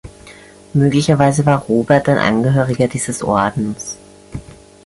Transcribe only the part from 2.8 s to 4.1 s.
dieses Ordens.